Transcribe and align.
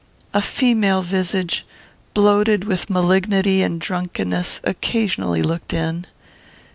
"A 0.33 0.41
female 0.41 1.03
visage, 1.03 1.63
bloated 2.15 2.63
with 2.63 2.89
malignity 2.89 3.61
and 3.61 3.79
drunkenness, 3.79 4.59
occasionally 4.63 5.43
looked 5.43 5.73
in. 5.73 6.07